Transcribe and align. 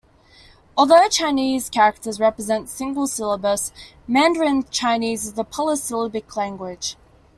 Although 0.75 1.09
Chinese 1.09 1.69
characters 1.69 2.19
represent 2.19 2.69
single 2.69 3.05
syllables, 3.05 3.71
Mandarin 4.07 4.63
Chinese 4.71 5.27
is 5.27 5.37
a 5.37 5.43
polysyllabic 5.43 6.35
language. 6.35 6.95